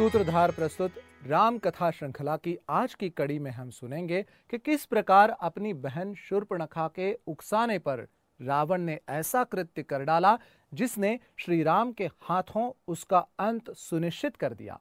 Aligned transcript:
सूत्रधार 0.00 0.50
प्रस्तुत 0.50 0.92
राम 1.26 1.58
कथा 1.58 1.90
श्रृंखला 1.90 2.36
की 2.36 2.56
आज 2.68 2.94
की 2.94 3.08
कड़ी 3.10 3.38
में 3.38 3.50
हम 3.50 3.70
सुनेंगे 3.70 4.22
कि 4.50 4.58
किस 4.58 4.84
प्रकार 4.84 5.30
अपनी 5.30 5.72
बहन 5.72 6.14
शूर्पणखा 6.14 6.86
के 6.88 7.12
उकसाने 7.26 7.78
पर 7.78 8.06
रावण 8.40 8.80
ने 8.80 8.98
ऐसा 9.08 9.42
कृत्य 9.44 9.82
कर 9.82 10.04
डाला 10.04 10.38
जिसने 10.74 11.18
श्री 11.36 11.62
राम 11.62 11.92
के 11.92 12.06
हाथों 12.22 12.70
उसका 12.88 13.18
अंत 13.38 13.70
सुनिश्चित 13.70 14.36
कर 14.36 14.54
दिया। 14.54 14.78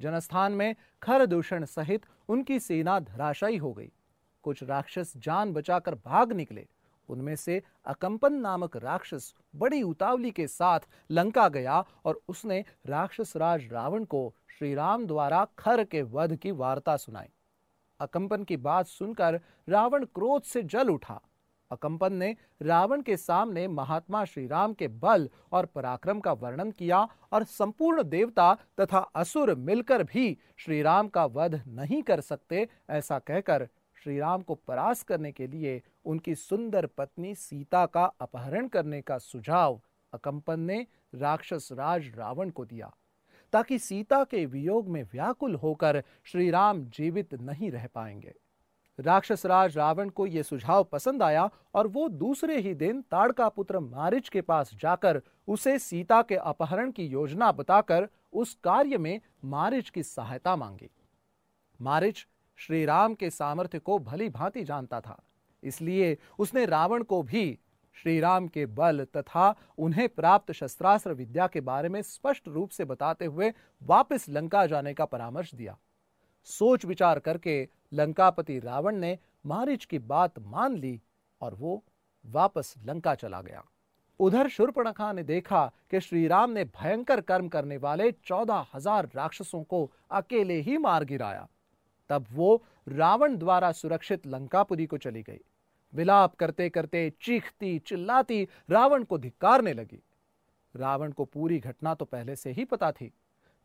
जनस्थान 0.00 0.52
में 0.52 0.74
खर 1.02 1.26
दूषण 1.26 1.64
सहित 1.64 2.06
उनकी 2.28 2.58
सेना 2.60 2.98
धराशायी 3.00 3.56
हो 3.56 3.72
गई। 3.72 3.92
कुछ 4.42 4.62
राक्षस 4.62 5.12
जान 5.16 5.52
बचाकर 5.52 5.94
भाग 5.94 6.32
निकले। 6.32 6.66
उनमें 7.08 7.34
से 7.36 7.62
अकंपन 7.86 8.32
नामक 8.32 8.76
राक्षस 8.76 9.34
बड़ी 9.56 9.82
उतावली 9.82 10.30
के 10.30 10.46
साथ 10.46 10.80
लंका 11.10 11.48
गया 11.48 11.84
और 12.04 12.20
उसने 12.28 12.64
राक्षस 12.86 13.36
राज 13.36 13.68
रावण 13.72 14.04
को 14.04 14.34
श्री 14.58 14.74
राम 14.74 15.06
द्वारा 15.06 15.46
खर 15.58 15.84
के 15.84 16.02
वध 16.02 16.36
की 16.36 16.50
वार्ता 16.50 16.96
सुनाई। 16.96 17.28
अकंपन 18.00 18.44
की 18.44 18.56
बात 18.56 18.86
सुनकर 18.86 19.40
रावण 19.68 20.04
क्रोध 20.04 20.42
से 20.42 20.62
जल 20.62 20.88
उठा। 20.88 21.20
अकंपन 21.70 22.12
ने 22.12 22.36
रावण 22.62 23.00
के 23.02 23.16
सामने 23.16 23.66
महात्मा 23.68 24.24
श्री 24.24 24.46
राम 24.46 24.74
के 24.74 24.88
बल 24.88 25.28
और 25.52 25.66
पराक्रम 25.66 26.20
का 26.20 26.32
वर्णन 26.32 26.70
किया 26.70 27.06
और 27.32 27.44
संपूर्ण 27.44 28.02
देवता 28.02 28.52
तथा 28.80 28.98
असुर 28.98 29.54
मिलकर 29.54 30.02
भी 30.02 30.36
श्री 30.56 30.80
राम 30.82 31.08
का 31.08 31.24
वध 31.26 31.62
नहीं 31.66 32.02
कर 32.02 32.20
सकते 32.20 32.68
ऐसा 32.90 33.18
कहकर 33.18 33.68
श्री 34.06 34.18
राम 34.18 34.42
को 34.42 34.54
परास 34.54 35.02
करने 35.02 35.32
के 35.32 35.46
लिए 35.46 35.82
उनकी 36.04 36.34
सुंदर 36.34 36.86
पत्नी 36.86 37.34
सीता 37.34 37.86
का 37.86 38.04
अपहरण 38.20 38.68
करने 38.68 39.00
का 39.02 39.18
सुझाव 39.18 39.80
अकंपन 40.12 40.60
ने 40.60 40.86
राक्षस 41.14 41.68
राज 41.72 42.12
रावण 42.16 42.50
को 42.50 42.64
दिया। 42.64 42.94
ताकि 43.52 43.78
सीता 43.78 44.24
के 44.24 44.46
वियोग 44.46 44.88
में 44.88 45.02
व्याकुल 45.02 45.54
होकर 45.54 46.02
श्री 46.24 46.50
राम 46.50 46.84
जीवित 46.84 47.34
नहीं 47.34 47.70
रह 47.70 47.88
पाएँगे। 47.94 48.34
राक्षस 49.00 49.46
राज 49.46 49.76
रावण 49.76 50.08
को 50.08 50.26
यह 50.26 50.42
सुझाव 50.42 50.84
पसंद 50.84 51.22
आया 51.22 51.50
और 51.74 51.86
वो 51.86 52.08
दूसरे 52.08 52.60
ही 52.60 52.74
दिन 52.74 53.02
ताड़का 53.02 53.48
पुत्र 53.48 53.80
मारिच 53.80 54.28
के 54.28 54.40
पास 54.40 54.70
जाकर 54.74 55.22
उसे 55.48 55.78
सीता 55.78 56.22
के 56.22 56.36
अपहरण 56.36 56.90
की 56.90 57.06
योजना 57.06 57.52
बताकर 57.52 58.08
उस 58.32 58.54
कार्य 58.64 58.98
में 58.98 59.20
मारिच 59.44 59.90
की 59.90 60.02
सहायता 60.02 60.56
मांगी। 60.56 60.90
मारिच 61.80 62.26
श्री 62.58 62.84
राम 62.84 63.14
के 63.14 63.30
सामर्थ्य 63.30 63.78
को 63.78 63.98
भली 64.00 64.28
भांति 64.30 64.64
जानता 64.64 65.00
था, 65.00 65.22
इसलिए 65.62 66.16
उसने 66.38 66.64
रावण 66.66 67.02
को 67.02 67.22
भी 67.22 67.58
श्री 67.96 68.18
राम 68.20 68.46
के 68.48 68.64
बल 68.68 69.06
तथा 69.16 69.54
उन्हें 69.78 70.08
प्राप्त 70.08 70.52
शस्त्रास्त्र 70.52 71.12
विद्या 71.12 71.46
के 71.46 71.60
बारे 71.62 71.88
में 71.88 72.00
स्पष्ट 72.02 72.48
रूप 72.48 72.70
से 72.70 72.84
बताते 72.84 73.24
हुए 73.24 73.52
वापस 73.82 74.26
लंका 74.28 74.64
जाने 74.66 74.94
का 74.94 75.04
परामर्श 75.04 75.54
दिया। 75.54 75.76
सोच 76.48 76.84
विचार 76.84 77.18
करके 77.18 77.62
लंकापति 77.94 78.58
रावण 78.58 78.96
ने 78.96 79.18
मारिच 79.44 79.84
की 79.84 79.98
बात 80.00 80.38
मान 80.40 80.76
ली 80.76 81.00
और 81.40 81.54
वो 81.54 81.82
वापस 82.24 82.74
लंका 82.86 83.14
चला 83.14 83.40
गया। 83.40 83.64
उधर 84.20 84.48
शूर्पणखा 84.48 85.12
ने 85.12 85.22
देखा 85.24 85.66
कि 85.90 86.00
श्री 86.00 86.26
राम 86.28 86.50
ने 86.50 86.64
भयंकर 86.66 87.20
कर्म 87.22 87.48
करने 87.48 87.76
वाले 87.78 88.10
चौदह 88.24 88.66
हज़ार 88.74 89.08
राक्षसों 89.14 89.62
को 89.64 89.90
अकेले 90.10 90.60
ही 90.60 90.76
मार 90.78 91.04
गिराया। 91.04 91.46
तब 92.08 92.26
वो 92.32 92.64
रावण 92.88 93.36
द्वारा 93.36 93.72
सुरक्षित 93.72 94.26
लंकापुरी 94.26 94.86
को 94.86 94.96
चली 94.96 95.22
गई। 95.22 95.40
विलाप 95.94 96.34
करते 96.34 96.68
करते 96.68 97.12
चीखती, 97.20 97.78
चिल्लाती 97.78 98.48
रावण 98.70 99.04
को 99.04 99.18
धिक्कारने 99.18 99.72
लगी। 99.72 100.02
रावण 100.76 101.12
को 101.12 101.24
पूरी 101.24 101.58
घटना 101.58 101.94
तो 101.94 102.04
पहले 102.04 102.36
से 102.36 102.50
ही 102.50 102.64
पता 102.64 102.92
थी। 102.92 103.12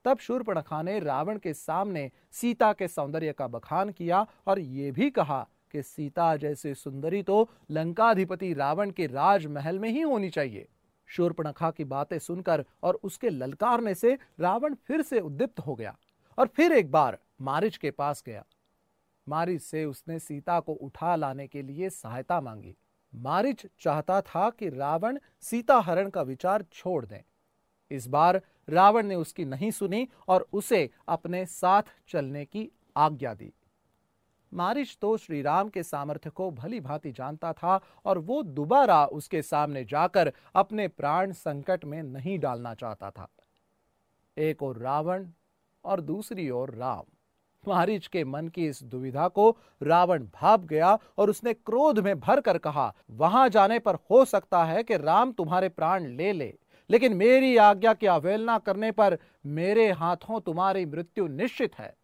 तब 0.06 0.18
शूर्पणखा 0.18 0.82
ने 0.82 1.00
रावण 1.00 1.38
के 1.38 1.54
सामने 1.54 2.12
सीता 2.32 2.74
के 2.74 2.88
सौंदर्य 2.88 3.34
का 3.34 3.48
बखान 3.48 3.90
किया 3.90 4.28
और 4.48 4.60
यह 4.60 4.92
भी 4.92 5.10
कहा 5.10 5.48
कि 5.72 5.84
सीता 5.84 6.36
जैसे 6.36 6.76
सुंदरी 6.76 7.24
तो 7.24 7.50
लंकाधिपति 7.72 8.54
रावण 8.54 8.92
के 8.92 9.08
राजमहल 9.08 9.80
में 9.80 9.90
ही 9.90 10.02
होनी 10.02 10.30
चाहिए। 10.30 10.68
शूर्पणखा 11.08 11.72
की 11.72 11.84
बातें 11.84 12.20
सुनकर 12.20 12.66
और 12.84 13.00
उसके 13.04 13.30
ललकारने 13.30 13.96
से 13.96 14.18
रावण 14.40 14.76
फिर 14.76 15.02
से 15.02 15.20
उद्दीप्त 15.20 15.60
हो 15.60 15.76
गया। 15.76 15.98
और 16.38 16.48
फिर 16.48 16.72
एक 16.72 16.92
बार 16.92 17.18
मारिच 17.42 17.78
के 17.78 17.92
पास 17.92 18.24
गया। 18.26 18.46
मारिच 19.28 19.62
से 19.62 19.86
उसने 19.86 20.20
सीता 20.20 20.60
को 20.60 20.74
उठा 20.74 21.16
लाने 21.16 21.48
के 21.48 21.62
लिए 21.62 21.90
सहायता 21.90 22.42
मांगी। 22.42 22.76
मारिच 23.16 23.66
चाहता 23.80 24.22
था 24.22 24.50
कि 24.50 24.70
रावण 24.70 25.20
सीता 25.42 25.80
हरण 25.80 26.10
का 26.10 26.22
विचार 26.22 26.66
छोड़ 26.74 27.06
दें। 27.06 27.22
इस 27.92 28.08
बार 28.08 28.42
रावण 28.70 29.06
ने 29.06 29.16
उसकी 29.16 29.46
नहीं 29.46 29.72
सुनी 29.72 30.08
और 30.28 30.48
उसे 30.54 30.90
अपने 31.08 31.46
साथ 31.46 31.84
चलने 32.08 32.46
की 32.46 32.72
आज्ञा 32.98 33.34
दी। 33.34 33.54
मारिच 34.54 34.98
तो 35.02 35.18
श्री 35.18 35.42
राम 35.42 35.70
के 35.70 35.84
सामर्थ्य 35.84 36.30
को 36.30 36.52
भली 36.52 36.80
भांति 36.80 37.12
जानता 37.12 37.54
था 37.54 37.82
और 38.06 38.18
वो 38.18 38.44
दोबारा 38.44 39.06
उसके 39.06 39.42
सामने 39.42 39.86
जाकर 39.86 40.34
अपने 40.56 40.88
प्राण 40.88 41.32
संकट 41.32 41.86
में 41.86 42.04
नहीं 42.04 42.40
डालना 42.40 42.74
चाहता 42.74 43.12
था। 43.12 43.28
एक 44.38 44.64
और 44.64 44.78
रावण 44.78 45.28
और 45.84 46.02
दूसरी 46.02 46.50
ओर 46.50 46.76
राम। 46.76 47.04
मारीच 47.68 48.08
के 48.08 48.24
मन 48.24 48.48
की 48.48 48.68
इस 48.68 48.82
दुविधा 48.84 49.28
को 49.28 49.50
रावण 49.84 50.24
भाप 50.34 50.66
गया 50.66 50.98
और 51.18 51.30
उसने 51.30 51.54
क्रोध 51.54 52.00
में 52.00 52.20
भर 52.20 52.42
कर 52.42 52.58
कहा, 52.58 52.94
वहाँ 53.12 53.48
जाने 53.50 53.80
पर 53.80 53.96
हो 54.12 54.24
सकता 54.26 54.64
है 54.64 54.84
कि 54.84 54.98
राम 54.98 55.32
तुम्हारे 55.32 55.70
प्राण 55.70 56.08
ले 56.08 56.32
ले, 56.34 56.54
लेकिन 56.90 57.14
मेरी 57.14 57.56
आज्ञा 57.58 57.94
की 57.94 58.08
अवहेलना 58.08 58.58
करने 58.58 58.92
पर 58.92 59.18
मेरे 59.46 59.92
हाथों 59.92 60.40
तुम्हारी 60.40 60.86
मृत्यु 60.86 61.28
निश्चित 61.28 61.80
है। 61.80 61.96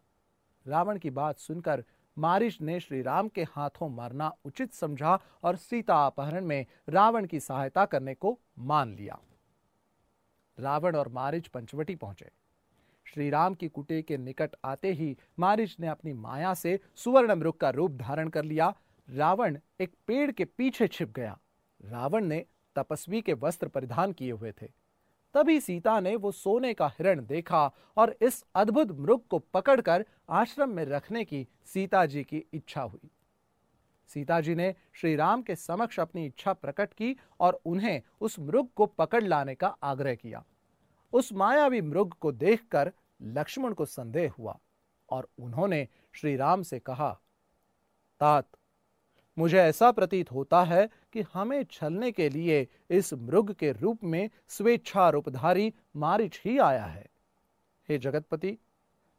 रावण 0.66 0.98
की 0.98 1.10
बात 1.10 1.38
सुनकर 1.38 1.84
मारिश 2.16 2.60
ने 2.60 2.80
श्री 2.80 3.02
राम 3.02 3.28
के 3.28 3.42
हाथों 3.42 3.88
मरना 3.88 4.32
उचित 4.44 4.72
समझा 4.72 5.18
और 5.42 5.56
सीता 5.56 6.06
अपहरण 6.06 6.44
में 6.44 6.64
रावण 6.88 7.26
की 7.26 7.40
सहायता 7.40 7.84
करने 7.84 8.14
को 8.14 8.38
मान 8.58 8.94
लिया। 8.94 9.18
रावण 10.58 10.96
और 10.96 11.08
मारिच 11.08 11.46
पंचवटी 11.46 11.94
पहुँचे। 11.94 12.30
श्री 13.14 13.30
राम 13.30 13.54
की 13.54 13.68
कुटे 13.68 14.02
के 14.02 14.16
निकट 14.18 14.56
आते 14.64 14.92
ही 14.92 15.16
मारिच 15.38 15.76
ने 15.80 15.86
अपनी 15.86 16.12
माया 16.12 16.54
से 16.54 16.80
सुवर्ण 16.94 17.34
मृग 17.34 17.52
का 17.52 17.70
रूप 17.70 17.90
धारण 17.90 18.28
कर 18.28 18.44
लिया। 18.44 18.74
रावण 19.08 19.58
एक 19.80 19.92
पेड़ 20.06 20.30
के 20.30 20.44
पीछे 20.44 20.88
छिप 20.88 21.12
गया। 21.12 21.38
रावण 21.84 22.24
ने 22.24 22.44
तपस्वी 22.76 23.20
के 23.20 23.32
वस्त्र 23.32 23.68
परिधान 23.68 24.12
किए 24.12 24.32
हुए 24.32 24.52
थे। 24.52 24.66
तभी 25.34 25.60
सीता 25.60 26.00
ने 26.00 26.16
वो 26.16 26.32
सोने 26.32 26.74
का 26.74 26.88
हिरण 26.88 27.26
देखा 27.26 27.74
और 27.96 28.16
इस 28.22 28.44
अद्भुत 28.54 28.92
मृग 28.92 29.20
को 29.30 29.38
पकड़कर 29.38 30.04
आश्रम 30.30 30.70
में 30.70 30.84
रखने 30.84 31.24
की 31.24 31.46
सीता 31.64 32.06
जी 32.06 32.24
की 32.24 32.44
इच्छा 32.54 32.82
हुई। 32.82 33.10
सीता 34.08 34.40
जी 34.40 34.54
ने 34.54 34.74
श्री 34.92 35.16
राम 35.16 35.42
के 35.42 35.56
समक्ष 35.56 36.00
अपनी 36.00 36.26
इच्छा 36.26 36.52
प्रकट 36.52 36.92
की 36.92 37.16
और 37.40 37.60
उन्हें 37.64 38.02
उस 38.20 38.38
मृग 38.38 38.68
को 38.76 38.86
पकड़ 38.86 39.24
लाने 39.24 39.54
का 39.54 39.68
आग्रह 39.68 40.14
किया। 40.14 40.44
उस 41.12 41.32
मायावी 41.32 41.80
मृग 41.80 42.12
को 42.12 42.32
देखकर 42.32 42.92
लक्ष्मण 43.22 43.74
को 43.74 43.84
संदेह 43.84 44.32
हुआ 44.38 44.58
और 45.10 45.28
उन्होंने 45.38 45.88
श्री 46.12 46.36
राम 46.36 46.62
से 46.62 46.78
कहा, 46.78 47.20
तात, 48.20 48.48
मुझे 49.38 49.58
ऐसा 49.58 49.90
प्रतीत 49.92 50.32
होता 50.32 50.64
है 50.64 50.90
कि 51.12 51.24
हमें 51.34 51.64
छलने 51.64 52.12
के 52.12 52.28
लिए 52.28 52.68
इस 52.90 53.14
मृग 53.14 53.52
के 53.52 53.72
रूप 53.72 54.04
में 54.04 54.30
स्वेच्छा 54.48 55.08
रूपधारी 55.08 55.74
मारिच 55.96 56.40
ही 56.44 56.58
आया 56.58 56.84
है। 56.84 57.06
हे 57.88 57.98
जगतपति, 57.98 58.58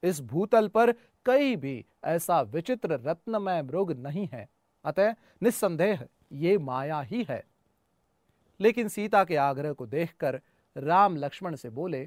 इस 0.03 0.21
भूतल 0.21 0.67
पर 0.67 0.91
कई 1.25 1.55
भी 1.55 1.85
ऐसा 2.03 2.41
विचित्र 2.41 2.91
रत्नमय 2.91 3.61
मृग 3.61 3.91
नहीं 3.91 4.27
है, 4.27 4.49
अतः 4.85 5.15
निस्संदेह 5.43 6.07
ये 6.31 6.57
माया 6.57 7.01
ही 7.01 7.23
है। 7.23 7.43
लेकिन 8.59 8.87
सीता 8.87 9.23
के 9.23 9.35
आग्रह 9.35 9.73
को 9.73 9.87
देखकर 9.87 10.41
राम 10.79 11.17
लक्ष्मण 11.17 11.55
से 11.55 11.69
बोले, 11.71 12.01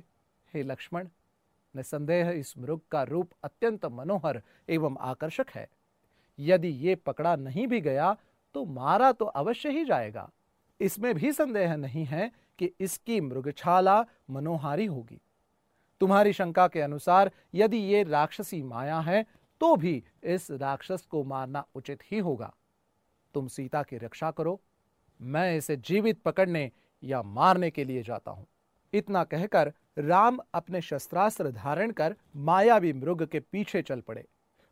हे 0.54 0.62
लक्ष्मण 0.62 1.08
निसंदेह 1.74 2.30
इस 2.30 2.54
मृग 2.58 2.80
का 2.90 3.02
रूप 3.02 3.30
अत्यंत 3.44 3.84
मनोहर 3.86 4.40
एवं 4.68 4.96
आकर्षक 5.00 5.50
है। 5.50 5.68
यदि 6.38 6.68
ये 6.68 6.94
पकड़ा 6.96 7.34
नहीं 7.36 7.66
भी 7.66 7.80
गया 7.80 8.16
तो 8.54 8.64
मारा 8.64 9.10
तो 9.12 9.24
अवश्य 9.24 9.70
ही 9.70 9.84
जाएगा। 9.84 10.28
इसमें 10.80 11.14
भी 11.14 11.32
संदेह 11.32 11.74
नहीं 11.76 12.04
है 12.04 12.30
कि 12.58 12.70
इसकी 12.80 13.20
मृगछाला 13.20 14.04
मनोहारी 14.30 14.86
होगी। 14.86 15.20
तुम्हारी 16.00 16.32
शंका 16.32 16.66
के 16.68 16.80
अनुसार 16.80 17.30
यदि 17.54 17.76
ये 17.76 18.02
राक्षसी 18.02 18.62
माया 18.62 18.98
है 19.00 19.24
तो 19.60 19.74
भी 19.76 20.02
इस 20.24 20.50
राक्षस 20.50 21.06
को 21.10 21.22
मारना 21.24 21.64
उचित 21.74 22.02
ही 22.10 22.18
होगा। 22.18 22.52
तुम 23.34 23.48
सीता 23.48 23.82
की 23.82 23.96
रक्षा 23.96 24.30
करो। 24.30 24.60
मैं 25.20 25.56
इसे 25.56 25.76
जीवित 25.78 26.22
पकड़ने 26.22 26.70
या 27.02 27.22
मारने 27.22 27.70
के 27.70 27.84
लिए 27.84 28.02
जाता 28.02 28.30
हूँ। 28.30 28.46
इतना 28.92 29.24
कहकर 29.24 29.72
राम 29.98 30.38
अपने 30.54 30.80
शस्त्रास्त्र 30.80 31.50
धारण 31.50 31.90
कर 31.90 32.14
मायावी 32.36 32.92
मृग 32.92 33.26
के 33.26 33.40
पीछे 33.40 33.82
चल 33.82 34.00
पड़े। 34.00 34.24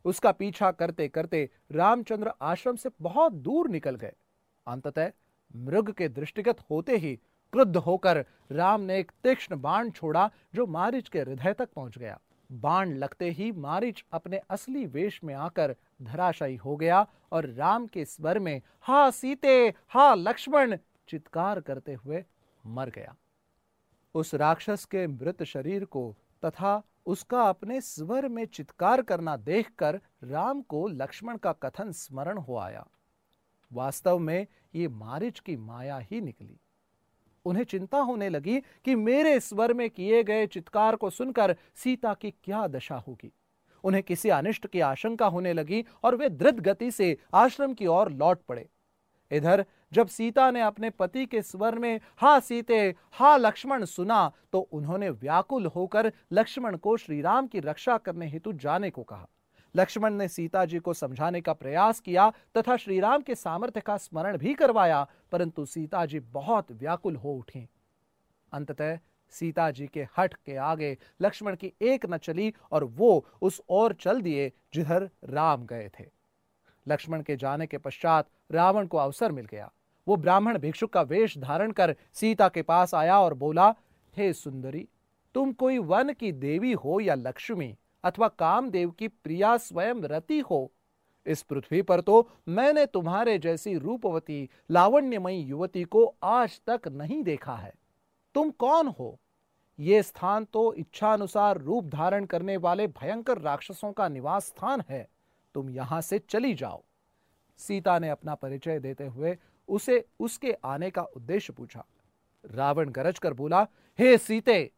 उसका 0.05 0.31
पीछा 0.31 0.71
करते 0.71 1.07
करते 1.07 1.49
रामचंद्र 1.71 2.31
आश्रम 2.41 2.75
से 2.75 2.89
बहुत 3.01 3.33
दूर 3.33 3.69
निकल 3.69 3.95
गए। 3.95 4.13
अंततः 4.67 5.11
मृग 5.55 5.91
के 5.91 6.07
दृष्टिगत 6.09 6.59
होते 6.69 6.97
ही 6.97 7.15
क्रुद्ध 7.53 7.77
होकर 7.77 8.25
राम 8.51 8.81
ने 8.81 8.99
एक 8.99 9.11
तीक्ष्ण 9.23 9.59
बाण 9.61 9.89
छोड़ा 9.89 10.29
जो 10.55 10.65
मारिच 10.67 11.09
के 11.09 11.19
हृदय 11.19 11.53
तक 11.53 11.69
पहुँच 11.75 11.97
गया। 11.97 12.19
बाण 12.49 12.93
लगते 12.93 13.29
ही 13.29 13.51
मारिच 13.51 14.03
अपने 14.13 14.39
असली 14.49 14.85
वेश 14.85 15.19
में 15.23 15.33
आकर 15.35 15.75
धराशायी 16.01 16.55
हो 16.55 16.75
गया 16.75 17.05
और 17.31 17.45
राम 17.49 17.85
के 17.87 18.05
स्वर 18.05 18.39
में, 18.39 18.61
हा 18.81 19.09
सीते, 19.11 19.73
हा 19.89 20.13
लक्ष्मण, 20.15 20.77
चित्कार 21.09 21.59
करते 21.59 21.93
हुए 21.93 22.23
मर 22.63 22.89
गया। 22.89 23.15
उस 24.15 24.33
राक्षस 24.35 24.85
के 24.85 25.07
मृत 25.07 25.43
शरीर 25.43 25.85
को 25.85 26.17
तथा 26.45 26.81
उसका 27.05 27.43
अपने 27.43 27.81
स्वर 27.81 28.27
में 28.27 28.45
चित्कार 28.45 29.01
करना 29.01 29.37
देखकर 29.37 29.99
राम 30.23 30.61
को 30.61 30.87
लक्ष्मण 30.87 31.37
का 31.37 31.51
कथन 31.53 31.91
स्मरण 31.91 32.37
हो 32.37 32.57
आया। 32.57 32.87
वास्तव 33.73 34.19
में 34.19 34.47
ये 34.75 34.87
मारिच 34.87 35.39
की 35.39 35.55
माया 35.55 35.97
ही 35.97 36.21
निकली। 36.21 36.59
उन्हें 37.45 37.63
चिंता 37.63 37.97
होने 37.97 38.29
लगी 38.29 38.59
कि 38.85 38.95
मेरे 38.95 39.39
स्वर 39.39 39.73
में 39.73 39.89
किए 39.89 40.23
गए 40.23 40.47
चित्कार 40.47 40.95
को 40.95 41.09
सुनकर 41.09 41.55
सीता 41.75 42.13
की 42.13 42.31
क्या 42.31 42.67
दशा 42.67 42.95
होगी। 42.95 43.33
उन्हें 43.83 44.03
किसी 44.03 44.29
अनिष्ट 44.29 44.67
की 44.67 44.79
आशंका 44.79 45.27
होने 45.27 45.53
लगी 45.53 45.85
और 46.03 46.15
वे 46.15 46.29
द्रुत 46.29 46.55
गति 46.55 46.91
से 46.91 47.17
आश्रम 47.33 47.73
की 47.73 47.87
ओर 47.87 48.11
लौट 48.11 48.41
पड़े। 48.41 48.69
इधर, 49.31 49.65
जब 49.93 50.07
सीता 50.07 50.49
ने 50.51 50.61
अपने 50.61 50.89
पति 50.89 51.25
के 51.25 51.41
स्वर 51.41 51.77
में, 51.79 51.99
हा 52.17 52.39
सीते, 52.39 52.95
हा 53.11 53.35
लक्ष्मण 53.37 53.85
सुना 53.85 54.31
तो 54.53 54.59
उन्होंने 54.59 55.09
व्याकुल 55.11 55.65
होकर 55.65 56.11
लक्ष्मण 56.33 56.77
को 56.77 56.95
श्रीराम 56.97 57.47
की 57.47 57.59
रक्षा 57.59 57.97
करने 57.97 58.27
हेतु 58.27 58.53
जाने 58.53 58.89
को 58.89 59.03
कहा। 59.03 59.27
लक्ष्मण 59.75 60.13
ने 60.13 60.27
सीता 60.27 60.63
जी 60.65 60.79
को 60.79 60.93
समझाने 60.93 61.41
का 61.41 61.53
प्रयास 61.53 61.99
किया 61.99 62.29
तथा 62.57 62.75
श्रीराम 62.77 63.21
के 63.21 63.35
सामर्थ्य 63.35 63.81
का 63.81 63.97
स्मरण 63.97 64.37
भी 64.37 64.53
करवाया, 64.53 65.05
परंतु 65.31 65.65
सीता 65.65 66.05
जी 66.05 66.19
बहुत 66.19 66.71
व्याकुल 66.71 67.15
हो 67.15 67.33
उठी। 67.33 67.67
अंततः 68.53 68.97
सीता 69.33 69.69
जी 69.71 69.87
के 69.87 70.07
हट 70.17 70.33
के 70.35 70.55
आगे 70.55 70.97
लक्ष्मण 71.21 71.55
की 71.55 71.71
एक 71.81 72.05
न 72.05 72.17
चली 72.17 72.53
और 72.71 72.83
वो 72.83 73.25
उस 73.41 73.61
ओर 73.69 73.93
चल 73.93 74.21
दिए 74.21 74.51
जिधर 74.73 75.09
राम 75.25 75.65
गए 75.65 75.89
थे। 75.89 76.05
लक्ष्मण 76.87 77.21
के 77.21 77.35
जाने 77.35 77.67
के 77.67 77.77
पश्चात 77.77 78.27
रावण 78.51 78.87
को 78.87 78.97
अवसर 78.97 79.31
मिल 79.31 79.45
गया। 79.45 79.71
वो 80.07 80.15
ब्राह्मण 80.15 80.57
भिक्षुक 80.57 80.93
का 80.93 81.01
वेश 81.01 81.37
धारण 81.37 81.71
कर 81.71 81.95
सीता 82.13 82.49
के 82.49 82.61
पास 82.61 82.95
आया 82.95 83.19
और 83.19 83.33
बोला, 83.33 83.75
हे 84.17 84.33
सुंदरी, 84.33 84.87
तुम 85.33 85.51
कोई 85.51 85.77
वन 85.77 86.13
की 86.13 86.31
देवी 86.31 86.73
हो 86.73 86.99
या 86.99 87.15
लक्ष्मी 87.15 87.77
अथवा 88.03 88.27
कामदेव 88.27 88.91
की 88.91 89.07
प्रिया 89.07 89.57
स्वयं 89.57 89.95
रति 89.95 90.39
हो? 90.39 90.71
इस 91.25 91.41
पृथ्वी 91.41 91.81
पर 91.81 92.01
तो 92.01 92.29
मैंने 92.47 92.85
तुम्हारे 92.85 93.37
जैसी 93.37 93.77
रूपवती, 93.77 94.49
लावण्यमयी 94.71 95.41
युवती 95.41 95.83
को 95.83 96.15
आज 96.23 96.61
तक 96.69 96.87
नहीं 96.87 97.23
देखा 97.23 97.55
है। 97.55 97.73
तुम 98.35 98.49
कौन 98.49 98.87
हो? 98.87 99.19
ये 99.79 100.03
स्थान 100.03 100.45
तो 100.45 100.73
इच्छानुसार 100.73 101.57
रूप 101.57 101.85
धारण 101.85 102.25
करने 102.25 102.57
वाले 102.57 102.87
भयंकर 102.87 103.37
राक्षसों 103.37 103.91
का 103.91 104.07
निवास 104.07 104.45
स्थान 104.45 104.83
है। 104.89 105.07
तुम 105.55 105.69
यहाँ 105.69 106.01
से 106.01 106.19
चली 106.19 106.53
जाओ। 106.53 106.83
सीता 107.59 107.97
ने 107.99 108.09
अपना 108.09 108.35
परिचय 108.35 108.79
देते 108.79 109.05
हुए 109.05 109.37
उसे 109.69 110.03
उसके 110.19 110.55
आने 110.65 110.89
का 110.89 111.01
उद्देश्य 111.15 111.53
पूछा। 111.53 111.83
रावण 112.43 112.89
गरज 112.89 113.19
कर 113.19 113.33
बोला, 113.33 113.67
हे 113.99 114.17
सीते, 114.17 114.71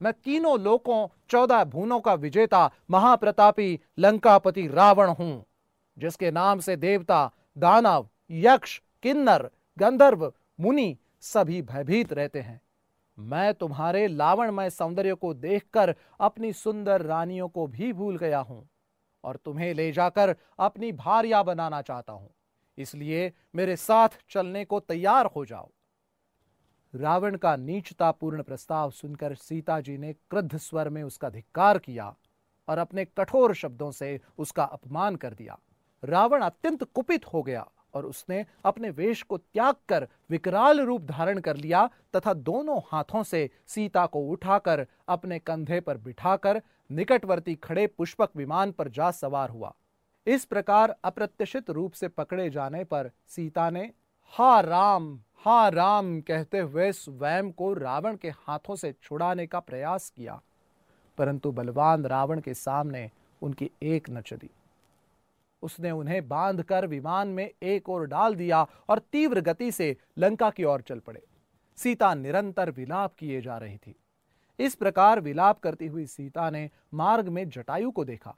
मैं 0.00 0.12
तीनों 0.14 0.58
लोकों, 0.60 1.06
चौदह 1.28 1.64
भूनों 1.64 2.00
का 2.00 2.14
विजेता, 2.14 2.70
महाप्रतापी, 2.90 3.78
लंकापति 3.98 4.66
रावण 4.66 5.08
हूँ, 5.08 5.44
जिसके 5.96 6.30
नाम 6.30 6.60
से 6.60 6.76
देवता, 6.76 7.30
दानव, 7.58 8.08
यक्ष, 8.30 8.80
किन्नर, 9.02 9.50
गंधर्व, 9.76 10.32
मुनि 10.60 10.96
सभी 11.20 11.62
भयभीत 11.62 12.12
रहते 12.12 12.40
हैं। 12.40 12.60
मैं 13.18 13.52
तुम्हारे 13.54 14.06
लावणमय 14.06 14.70
सौंदर्य 14.70 15.14
को 15.14 15.34
देखकर 15.34 15.94
अपनी 16.20 16.52
सुंदर 16.52 17.02
रानियों 17.02 17.48
को 17.48 17.66
भी 17.66 17.92
भूल 17.92 18.16
गया 18.18 18.38
हूँ। 18.38 18.68
और 19.24 19.36
तुम्हें 19.36 19.72
ले 19.74 19.90
जाकर 19.92 20.34
अपनी 20.58 20.92
भारिया 20.92 21.42
बनाना 21.42 21.82
चाहता 21.82 22.12
हूँ। 22.12 22.30
इसलिए 22.78 23.32
मेरे 23.54 23.76
साथ 23.76 24.08
चलने 24.30 24.64
को 24.64 24.80
तैयार 24.80 25.26
हो 25.26 25.44
जाओ। 25.44 25.70
रावण 26.94 27.36
का 27.36 27.56
नीचतापूर्ण 27.56 28.42
प्रस्ताव 28.42 28.90
सुनकर 28.90 29.34
सीता 29.34 29.80
जी 29.80 29.96
ने 29.98 30.12
क्रुद्ध 30.12 30.56
स्वर 30.56 30.88
में 30.88 31.02
उसका 31.02 31.28
धिक्कार 31.30 31.78
किया 31.78 32.14
और 32.68 32.78
अपने 32.78 33.04
कठोर 33.04 33.54
शब्दों 33.54 33.90
से 33.90 34.20
उसका 34.38 34.64
अपमान 34.64 35.16
कर 35.16 35.34
दिया। 35.34 35.58
रावण 36.02 36.42
अत्यंत 36.42 36.82
कुपित 36.84 37.26
हो 37.26 37.42
गया 37.42 37.66
और 37.94 38.06
उसने 38.06 38.44
अपने 38.64 38.90
वेश 38.90 39.22
को 39.22 39.36
त्याग 39.38 39.74
कर 39.88 40.06
विकराल 40.30 40.80
रूप 40.80 41.02
धारण 41.02 41.38
कर 41.40 41.56
लिया 41.56 41.88
तथा 42.16 42.34
दोनों 42.34 42.80
हाथों 42.86 43.22
से 43.22 43.48
सीता 43.66 44.06
को 44.06 44.20
उठाकर 44.20 44.86
अपने 45.08 45.38
कंधे 45.38 45.80
पर 45.80 45.98
बिठाकर 45.98 46.60
निकटवर्ती 46.90 47.54
खड़े 47.54 47.86
पुष्पक 47.86 48.30
विमान 48.36 48.72
पर 48.72 48.88
जा 48.88 49.10
सवार 49.10 49.50
हुआ। 49.50 49.74
इस 50.26 50.44
प्रकार 50.44 50.96
अप्रत्याशित 51.04 51.70
रूप 51.70 51.92
से 51.92 52.08
पकड़े 52.08 52.50
जाने 52.50 52.84
पर 52.84 53.10
सीता 53.26 53.70
ने, 53.70 53.92
हा 54.24 54.60
राम 54.60 55.20
हा 55.44 55.68
राम 55.68 56.20
कहते 56.20 56.58
हुए 56.58 56.92
स्वयं 56.92 57.52
को 57.52 57.74
रावण 57.74 58.16
के 58.16 58.28
हाथों 58.28 58.76
से 58.76 58.94
छुड़ाने 59.02 59.46
का 59.46 59.60
प्रयास 59.60 60.10
किया। 60.10 60.42
परंतु 61.18 61.52
बलवान 61.52 62.04
रावण 62.04 62.40
के 62.40 62.54
सामने 62.54 63.10
उनकी 63.42 63.70
एक 63.82 64.10
न 64.10 64.20
चली। 64.20 64.50
उसने 65.62 65.90
उन्हें 65.90 66.28
बांधकर 66.28 66.86
विमान 66.86 67.28
में 67.28 67.50
एक 67.62 67.88
ओर 67.88 68.06
डाल 68.06 68.34
दिया 68.34 68.66
और 68.88 68.98
तीव्र 68.98 69.40
गति 69.40 69.72
से 69.72 69.96
लंका 70.18 70.50
की 70.50 70.64
ओर 70.64 70.80
चल 70.80 70.98
पड़े। 70.98 71.22
सीता 71.76 72.14
निरंतर 72.14 72.70
विलाप 72.70 73.14
किए 73.14 73.40
जा 73.40 73.58
रही 73.58 73.78
थी। 73.78 73.94
इस 74.60 74.74
प्रकार 74.74 75.20
विलाप 75.20 75.58
करती 75.58 75.86
हुई 75.86 76.06
सीता 76.06 76.48
ने 76.50 76.68
मार्ग 76.94 77.28
में 77.28 77.48
जटायु 77.48 77.90
को 77.90 78.04
देखा। 78.04 78.36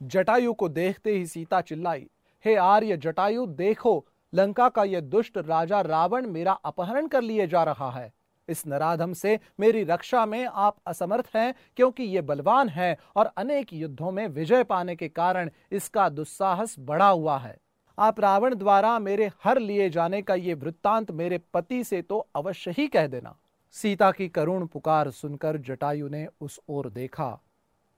जटायु 0.00 0.52
को 0.52 0.68
देखते 0.68 1.12
ही 1.12 1.26
सीता 1.26 1.60
चिल्लाई, 1.60 2.06
हे 2.44 2.54
आर्य 2.54 2.96
जटायु, 2.96 3.46
देखो, 3.46 4.04
लंका 4.32 4.68
का 4.68 4.84
यह 4.84 5.00
दुष्ट 5.00 5.38
राजा 5.38 5.80
रावण 5.80 6.26
मेरा 6.26 6.52
अपहरण 6.52 7.06
कर 7.06 7.22
लिए 7.22 7.46
जा 7.46 7.62
रहा 7.64 7.90
है। 7.90 8.12
इस 8.48 8.66
नराधम 8.66 9.12
से 9.12 9.38
मेरी 9.60 9.82
रक्षा 9.84 10.24
में 10.26 10.44
आप 10.46 10.76
असमर्थ 10.86 11.30
हैं, 11.36 11.54
क्योंकि 11.76 12.02
ये 12.02 12.20
बलवान 12.20 12.68
है 12.68 12.96
और 13.16 13.26
अनेक 13.26 13.72
युद्धों 13.72 14.12
में 14.12 14.26
विजय 14.28 14.64
पाने 14.64 14.96
के 14.96 15.08
कारण 15.08 15.50
इसका 15.72 16.08
दुस्साहस 16.08 16.76
बढ़ा 16.78 17.08
हुआ 17.08 17.38
है। 17.38 17.56
आप 17.98 18.20
रावण 18.20 18.54
द्वारा 18.54 18.98
मेरे 18.98 19.30
हर 19.44 19.58
लिए 19.58 19.90
जाने 19.90 20.22
का 20.22 20.34
ये 20.34 20.54
वृत्तांत 20.54 21.10
मेरे 21.10 21.38
पति 21.54 21.82
से 21.84 22.02
तो 22.02 22.26
अवश्य 22.36 22.70
ही 22.70 22.86
कह 22.86 23.06
देना। 23.06 23.36
सीता 23.72 24.10
की 24.12 24.28
करुण 24.28 24.66
पुकार 24.66 25.10
सुनकर 25.10 25.56
जटायु 25.56 26.08
ने 26.08 26.26
उस 26.40 26.60
ओर 26.68 26.90
देखा 26.90 27.40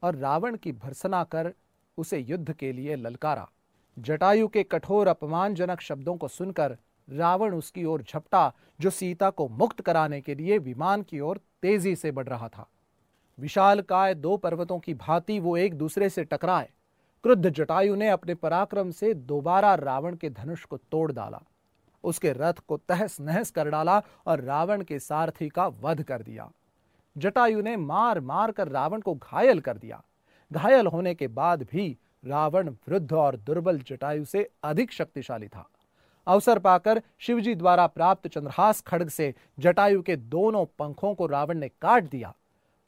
और 0.02 0.16
रावण 0.16 0.56
की 0.56 0.72
भर्सना 0.72 1.24
कर 1.24 1.52
उसे 1.98 2.18
युद्ध 2.18 2.52
के 2.52 2.72
लिए 2.72 2.96
ललकारा। 2.96 3.48
जटायु 3.98 4.48
के 4.48 4.62
कठोर 4.62 5.06
अपमानजनक 5.06 5.80
शब्दों 5.80 6.16
को 6.16 6.28
सुनकर 6.28 6.76
रावण 7.10 7.54
उसकी 7.54 7.84
ओर 7.84 8.02
झपटा, 8.02 8.52
जो 8.80 8.90
सीता 8.90 9.30
को 9.30 9.48
मुक्त 9.48 9.80
कराने 9.80 10.20
के 10.20 10.34
लिए 10.34 10.58
विमान 10.58 11.02
की 11.02 11.20
ओर 11.20 11.40
तेज़ी 11.62 11.96
से 11.96 12.10
बढ़ 12.10 12.28
रहा 12.28 12.48
था। 12.48 12.68
विशाल 13.38 13.80
काय 13.80 14.14
दो 14.14 14.36
पर्वतों 14.36 14.78
की 14.78 14.94
भांति 14.94 15.40
वो 15.40 15.56
एक 15.56 15.74
दूसरे 15.74 16.08
से 16.08 16.24
टकराए। 16.24 16.68
क्रुद्ध 17.22 17.50
जटायु 17.50 17.94
ने 17.94 18.08
अपने 18.08 18.34
पराक्रम 18.34 18.90
से 18.90 19.14
दोबारा 19.14 19.74
रावण 19.74 20.16
के 20.16 20.30
धनुष 20.30 20.64
को 20.64 20.76
तोड़ 20.76 21.12
डाला। 21.12 21.42
उसके 22.04 22.32
रथ 22.32 22.52
को 22.52 22.76
तहस 22.76 23.20
नहस 23.20 23.50
कर 23.50 23.68
डाला 23.68 24.02
और 24.26 24.40
रावण 24.40 24.82
के 24.82 24.98
सारथी 24.98 25.48
का 25.48 25.66
वध 25.66 26.02
कर 26.02 26.22
दिया। 26.22 26.50
जटायु 27.16 27.62
ने 27.62 27.76
मार 27.76 28.20
मार 28.20 28.52
कर 28.52 28.68
रावण 28.68 29.00
को 29.00 29.14
घायल 29.14 29.60
कर 29.60 29.76
दिया। 29.76 30.02
घायल 30.52 30.86
होने 30.86 31.14
के 31.14 31.28
बाद 31.28 31.62
भी 31.62 31.96
रावण 32.24 32.68
वृद्ध 32.88 33.12
और 33.12 33.36
दुर्बल 33.36 33.78
जटायु 33.78 34.24
से 34.24 34.50
अधिक 34.62 34.92
शक्तिशाली 34.92 35.48
था। 35.48 35.68
अवसर 36.26 36.58
पाकर 36.58 37.02
शिवजी 37.18 37.54
द्वारा 37.54 37.86
प्राप्त 37.86 38.28
चंद्रहास 38.28 38.80
खड़ग 38.80 39.08
से 39.08 39.34
जटायु 39.58 40.02
के 40.02 40.16
दोनों 40.16 40.64
पंखों 40.78 41.14
को 41.14 41.26
रावण 41.26 41.58
ने 41.58 41.68
काट 41.68 42.04
दिया। 42.04 42.34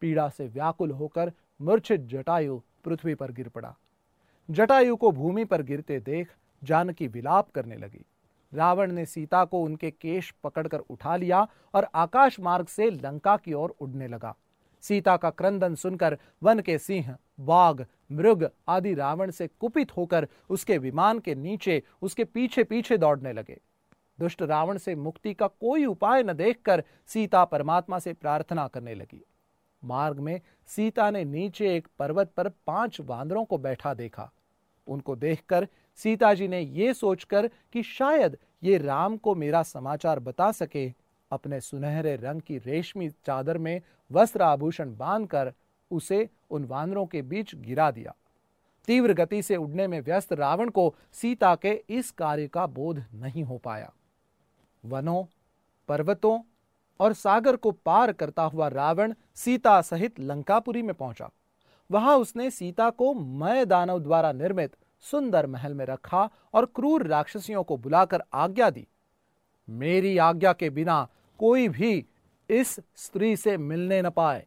पीड़ा 0.01 0.29
से 0.29 0.47
व्याकुल 0.47 0.91
होकर 0.91 1.33
मूर्छित 1.61 2.01
जटायु 2.01 2.61
पृथ्वी 2.85 3.15
पर 3.15 3.33
गिर 3.33 3.49
पड़ा। 3.49 3.75
जटायु 4.51 4.97
को 4.97 5.11
भूमि 5.11 5.45
पर 5.45 5.63
गिरते 5.63 6.01
देख 6.01 6.35
जानकी 6.65 7.09
विलाप 7.09 7.51
करने 7.51 7.77
लगी। 7.77 8.05
रावण 8.55 8.93
ने 8.93 9.07
सीता 9.07 9.45
को 9.45 9.63
उनके 9.63 9.91
केश 9.91 10.35
पकड़कर 10.45 10.79
उठा 10.79 11.17
लिया 11.17 11.49
और 11.75 11.89
आकाश 11.95 12.41
मार्ग 12.41 12.67
से 12.67 12.91
लंका 12.91 13.37
की 13.37 13.53
ओर 13.53 13.75
उड़ने 13.81 14.09
लगा। 14.09 14.37
सीता 14.81 15.17
का 15.17 15.31
क्रंदन 15.31 15.75
सुनकर 15.75 16.19
वन 16.43 16.61
के 16.61 16.79
सिंह, 16.79 17.17
बाघ, 17.41 17.85
मृग 18.13 18.51
आदि 18.69 18.95
रावण 18.95 19.31
से 19.31 19.47
कुपित 19.47 19.97
होकर 19.97 20.29
उसके 20.51 20.79
विमान 20.79 21.19
के 21.19 21.35
नीचे, 21.35 21.83
उसके 22.03 22.25
पीछे 22.25 22.65
पीछे 22.65 22.99
दौड़ने 22.99 23.33
लगे। 23.33 23.61
दुष्ट 24.21 24.43
रावण 24.43 24.79
से 24.79 24.95
मुक्ति 24.95 25.35
का 25.35 25.47
कोई 25.47 25.85
उपाय 25.85 26.23
न 26.23 26.33
देखकर 26.33 26.85
सीता 27.07 27.45
परमात्मा 27.45 27.99
से 27.99 28.13
प्रार्थना 28.13 28.69
करने 28.69 28.95
लगी। 28.95 29.25
मार्ग 29.85 30.19
में 30.19 30.41
सीता 30.67 31.11
ने 31.11 31.25
नीचे 31.25 31.77
एक 31.77 31.89
पर्वत 31.99 32.33
पर 32.37 32.49
पाँच 32.49 33.01
बांदरों 33.01 33.45
को 33.45 33.59
बैठा 33.59 33.95
देखा। 33.95 34.31
उनको 34.87 35.17
देखकर 35.17 35.69
सीता 35.97 36.35
जी 36.35 36.49
ने 36.49 36.61
ये 36.61 36.95
सोचकर 36.95 37.51
कि 37.73 37.83
शायद 37.83 38.37
ये 38.63 38.79
राम 38.79 39.17
को 39.17 39.35
मेरा 39.35 39.63
समाचार 39.63 40.19
बता 40.19 40.53
सके, 40.53 40.93
अपने 41.31 41.61
सुनहरे 41.61 42.17
रंग 42.17 42.41
की 42.41 42.59
रेशमी 42.59 43.09
चादर 43.09 43.59
में 43.59 43.81
वस्त्र 44.11 44.43
आभूषण 44.43 44.97
बांधकर 44.97 45.53
उसे 45.91 46.29
उन 46.51 46.65
वानरों 46.65 47.07
के 47.07 47.23
बीच 47.23 47.55
गिरा 47.55 47.91
दिया। 47.91 48.15
तीव्र 48.89 49.15
गति 49.15 49.43
से 49.43 49.57
उड़ने 49.57 49.87
में 49.87 50.01
व्यस्त 50.01 50.33
रावण 50.33 50.69
को 50.69 50.95
सीता 51.13 51.55
के 51.55 51.73
इस 51.89 52.11
कार्य 52.11 52.49
का 52.49 52.67
बोध 52.67 53.05
नहीं 53.15 53.45
हो 53.45 53.59
पाया। 53.59 53.93
वनों, 54.85 55.25
पर्वतों 55.89 56.41
और 57.01 57.13
सागर 57.13 57.57
को 57.57 57.71
पार 57.71 58.13
करता 58.13 58.43
हुआ 58.43 58.69
रावण 58.69 59.15
सीता 59.35 59.81
सहित 59.81 60.21
लंकापुरी 60.21 60.83
में 60.83 60.95
पहुँचा। 60.95 61.31
वहाँ 61.91 62.17
उसने 62.19 62.51
सीता 62.51 62.91
को 62.91 63.15
मय 63.15 63.65
दानव 63.65 63.99
द्वारा 63.99 64.33
निर्मित 64.33 64.77
सुंदर 65.03 65.47
महल 65.47 65.75
में 65.75 65.85
रखा 65.85 66.31
और 66.55 66.67
क्रूर 66.67 67.07
राक्षसियों 67.07 67.63
को 67.63 67.77
बुलाकर 67.77 68.23
आज्ञा 68.35 68.71
दी। 68.71 68.89
मेरी 69.71 70.19
आज्ञा 70.19 70.53
के 70.53 70.71
बिना 70.71 71.09
कोई 71.39 71.69
भी 71.69 72.07
इस 72.51 72.81
स्त्री 72.97 73.37
से 73.37 73.57
मिलने 73.57 74.03
न 74.03 74.11
पाए। 74.11 74.47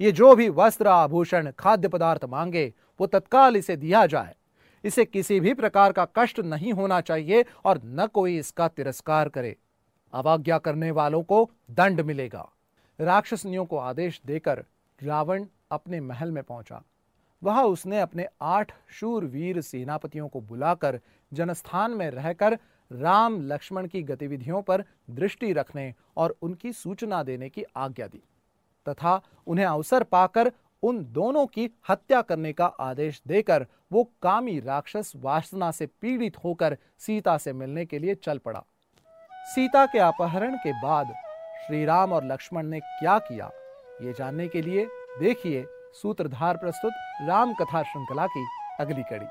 ये 0.00 0.12
जो 0.12 0.36
भी 0.36 0.48
वस्त्र, 0.48 0.86
आभूषण, 0.86 1.50
खाद्य 1.50 1.88
पदार्थ 1.88 2.24
मांगे, 2.24 2.74
वो 3.00 3.06
तत्काल 3.06 3.56
इसे 3.56 3.76
दिया 3.76 4.06
जाए। 4.06 4.34
इसे 4.84 5.04
किसी 5.04 5.40
भी 5.40 5.54
प्रकार 5.54 5.92
का 5.92 6.06
कष्ट 6.16 6.40
नहीं 6.40 6.72
होना 6.72 7.00
चाहिए 7.00 7.44
और 7.64 7.80
न 7.84 8.06
कोई 8.06 8.38
इसका 8.38 8.68
तिरस्कार 8.68 9.28
करे। 9.28 9.56
अवज्ञा 10.12 10.58
करने 10.58 10.90
वालों 10.90 11.22
को 11.22 11.50
दंड 11.70 12.00
मिलेगा। 12.00 12.52
राक्षसनियों 13.00 13.64
को 13.64 13.78
आदेश 13.78 14.20
देकर 14.26 14.64
रावण 15.02 15.46
अपने 15.70 16.00
महल 16.00 16.30
में 16.30 16.42
पहुँचा। 16.44 16.82
वहाँ 17.42 17.64
उसने 17.64 18.00
अपने 18.00 18.26
आठ 18.42 18.72
शूरवीर 18.90 19.60
सेनापतियों 19.60 20.28
को 20.28 20.40
बुलाकर 20.40 21.00
जनस्थान 21.32 21.90
में 21.90 22.10
रहकर 22.10 22.58
राम 22.90 23.40
लक्ष्मण 23.42 23.86
की 23.86 24.02
गतिविधियों 24.02 24.62
पर 24.62 24.84
दृष्टि 25.10 25.52
रखने 25.52 25.92
और 26.16 26.36
उनकी 26.42 26.72
सूचना 26.72 27.22
देने 27.22 27.48
की 27.48 27.64
आज्ञा 27.76 28.06
दी, 28.06 28.22
तथा 28.86 29.20
उन्हें 29.46 29.66
अवसर 29.66 30.02
पाकर 30.02 30.52
उन 30.82 31.04
दोनों 31.12 31.44
की 31.46 31.68
हत्या 31.88 32.20
करने 32.22 32.52
का 32.52 32.66
आदेश 32.66 33.20
देकर 33.28 33.66
वो 33.92 34.02
कामी 34.22 34.58
राक्षस 34.60 35.12
वासना 35.16 35.70
से 35.70 35.86
पीड़ित 35.86 36.36
होकर 36.44 36.76
सीता 36.98 37.36
से 37.38 37.52
मिलने 37.52 37.84
के 37.86 37.98
लिए 37.98 38.14
चल 38.16 38.38
पड़ा। 38.38 38.62
सीता 39.46 39.84
के 39.86 39.98
अपहरण 40.00 40.56
के 40.56 40.72
बाद 40.82 41.14
श्री 41.66 41.84
राम 41.84 42.12
और 42.12 42.24
लक्ष्मण 42.24 42.66
ने 42.66 42.80
क्या 42.80 43.18
किया, 43.20 43.50
ये 44.02 44.12
जानने 44.12 44.48
के 44.48 44.62
लिए 44.62 44.86
देखिए 45.20 45.64
सूत्रधार 45.94 46.56
प्रस्तुत 46.56 46.92
राम 47.28 47.54
कथा 47.54 47.82
श्रृंखला 47.82 48.26
की 48.26 48.46
अगली 48.80 49.02
कड़ी। 49.02 49.26